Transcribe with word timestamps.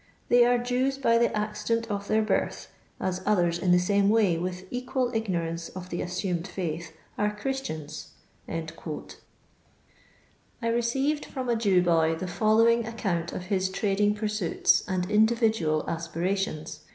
They 0.29 0.43
are 0.47 0.57
Jews 0.57 0.97
by 0.97 1.19
the 1.19 1.31
accident 1.37 1.85
of 1.91 2.07
their 2.07 2.23
birth, 2.23 2.73
as 2.99 3.21
others 3.23 3.59
in 3.59 3.71
the 3.71 3.77
same 3.77 4.09
way, 4.09 4.35
with 4.35 4.67
eqnal 4.71 5.13
igno> 5.13 5.37
ranee 5.43 5.69
of 5.75 5.91
the 5.91 6.01
assumed 6.01 6.45
fiuth, 6.45 6.87
are 7.19 7.29
Christiana.'' 7.29 8.65
I 10.59 10.67
received 10.69 11.25
from 11.27 11.49
a 11.49 11.55
Jew 11.55 11.83
boy 11.83 12.15
the 12.15 12.25
followimg 12.25 12.85
ac 12.87 12.95
count 12.97 13.31
of 13.31 13.43
his 13.53 13.69
trading 13.69 14.15
pursuits 14.15 14.83
and 14.87 15.07
individnal 15.07 15.85
aspi 15.85 16.15
rations. 16.31 16.79